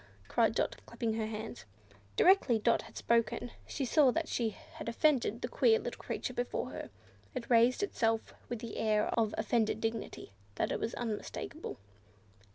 [0.27, 1.63] cried Dot, clapping her hands.
[2.15, 6.71] Directly Dot had spoken she saw that she had offended the queer little creature before
[6.71, 6.89] her.
[7.35, 11.77] It raised itself with an air of offended dignity that was unmistakable.